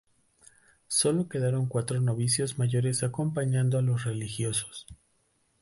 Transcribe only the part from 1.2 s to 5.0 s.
quedaron cuatro novicios mayores acompañando a los religiosos.